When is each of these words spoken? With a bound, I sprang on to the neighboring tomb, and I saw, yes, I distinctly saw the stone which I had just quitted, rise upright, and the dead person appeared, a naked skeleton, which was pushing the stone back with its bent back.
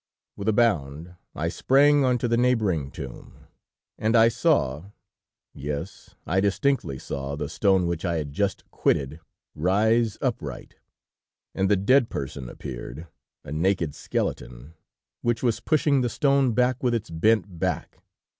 With 0.35 0.47
a 0.49 0.53
bound, 0.53 1.13
I 1.35 1.47
sprang 1.49 2.03
on 2.03 2.17
to 2.17 2.27
the 2.27 2.35
neighboring 2.35 2.89
tomb, 2.89 3.45
and 3.99 4.15
I 4.15 4.29
saw, 4.29 4.85
yes, 5.53 6.15
I 6.25 6.39
distinctly 6.39 6.97
saw 6.97 7.35
the 7.35 7.47
stone 7.47 7.85
which 7.85 8.03
I 8.03 8.17
had 8.17 8.33
just 8.33 8.63
quitted, 8.71 9.19
rise 9.53 10.17
upright, 10.19 10.77
and 11.53 11.69
the 11.69 11.75
dead 11.75 12.09
person 12.09 12.49
appeared, 12.49 13.05
a 13.43 13.51
naked 13.51 13.93
skeleton, 13.93 14.73
which 15.21 15.43
was 15.43 15.59
pushing 15.59 16.01
the 16.01 16.09
stone 16.09 16.53
back 16.53 16.81
with 16.81 16.95
its 16.95 17.11
bent 17.11 17.59
back. 17.59 18.01